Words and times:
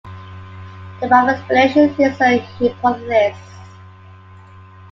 The 0.99 1.05
above 1.05 1.27
explanation 1.29 1.93
is 1.99 2.19
a 2.21 2.39
hypothesis. 2.39 3.37